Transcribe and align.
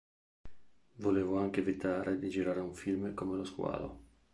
Volevo 0.95 1.37
anche 1.37 1.59
evitare 1.59 2.17
di 2.17 2.27
girare 2.27 2.59
un 2.59 2.73
film 2.73 3.13
come 3.13 3.37
"Lo 3.37 3.43
squalo". 3.43 3.99